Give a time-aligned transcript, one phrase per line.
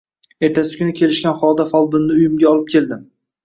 [0.47, 3.09] Ertasi kuni kelishgan holda folbinni uyimga olib keldim